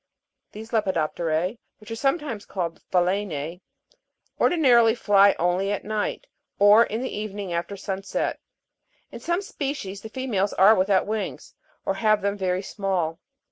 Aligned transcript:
These 0.51 0.71
lepidop' 0.71 1.13
terae, 1.15 1.59
which 1.77 1.91
are 1.91 1.95
sometimes 1.95 2.47
called 2.47 2.81
phaloense, 2.91 3.61
ordinarily 4.39 4.95
fly 4.95 5.35
only 5.37 5.71
at 5.71 5.83
night 5.85 6.25
or 6.57 6.85
in 6.85 7.03
the 7.03 7.15
evening 7.15 7.53
after 7.53 7.77
sunset; 7.77 8.39
in 9.11 9.19
some 9.19 9.43
species 9.43 10.01
the 10.01 10.09
females 10.09 10.53
are 10.53 10.73
without 10.73 11.05
wings, 11.05 11.53
or 11.85 11.93
have 11.93 12.23
them 12.23 12.35
very 12.35 12.63
small. 12.63 13.19